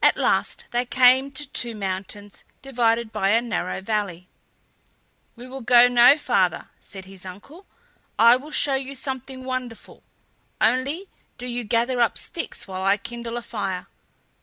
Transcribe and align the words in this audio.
At 0.00 0.16
last 0.16 0.64
they 0.70 0.86
came 0.86 1.30
to 1.32 1.46
two 1.46 1.74
mountains 1.76 2.42
divided 2.62 3.12
by 3.12 3.28
a 3.28 3.42
narrow 3.42 3.82
valley. 3.82 4.26
"We 5.36 5.46
will 5.46 5.60
go 5.60 5.88
no 5.88 6.16
farther," 6.16 6.70
said 6.80 7.04
his 7.04 7.26
uncle. 7.26 7.66
"I 8.18 8.36
will 8.36 8.50
show 8.50 8.76
you 8.76 8.94
something 8.94 9.44
wonderful; 9.44 10.02
only 10.58 11.04
do 11.36 11.44
you 11.44 11.64
gather 11.64 12.00
up 12.00 12.16
sticks 12.16 12.66
while 12.66 12.82
I 12.82 12.96
kindle 12.96 13.36
a 13.36 13.42
fire." 13.42 13.88